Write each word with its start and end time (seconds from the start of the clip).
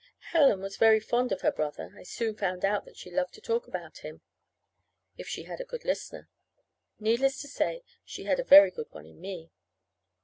Helen 0.31 0.61
was 0.61 0.77
very 0.77 0.99
fond 0.99 1.31
of 1.31 1.41
her 1.41 1.51
brother. 1.51 1.93
I 1.95 2.01
soon 2.01 2.33
found 2.35 2.63
that 2.63 2.97
she 2.97 3.11
loved 3.11 3.35
to 3.35 3.39
talk 3.41 3.67
about 3.67 3.99
him 3.99 4.21
if 5.15 5.27
she 5.27 5.43
had 5.43 5.61
a 5.61 5.63
good 5.63 5.85
listener. 5.85 6.27
Needless 6.99 7.39
to 7.41 7.47
say 7.47 7.83
she 8.03 8.23
had 8.23 8.39
a 8.39 8.43
very 8.43 8.71
good 8.71 8.87
one 8.89 9.05
in 9.05 9.21
me. 9.21 9.51